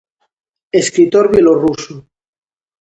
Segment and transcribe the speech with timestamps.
[0.81, 1.93] Escritor bielorruso.